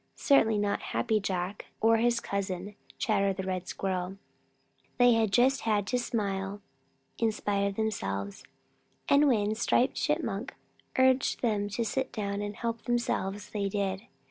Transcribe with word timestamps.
Certainly 0.15 0.57
not 0.57 0.81
Happy 0.97 1.19
Jack 1.19 1.67
or 1.79 1.97
his 1.97 2.19
cousin, 2.19 2.73
Chatterer 2.97 3.33
the 3.33 3.43
Red 3.43 3.67
Squirrel. 3.67 4.17
They 4.97 5.27
just 5.27 5.61
had 5.61 5.85
to 5.85 5.99
smile 5.99 6.63
in 7.19 7.31
spite 7.31 7.67
of 7.67 7.75
themselves, 7.75 8.43
and 9.07 9.27
when 9.27 9.53
Striped 9.53 9.93
Chipmunk 9.97 10.55
urged 10.97 11.43
them 11.43 11.69
to 11.69 11.85
sit 11.85 12.11
down 12.11 12.41
and 12.41 12.55
help 12.55 12.81
themselves, 12.85 13.51
they 13.51 13.69
did. 13.69 14.07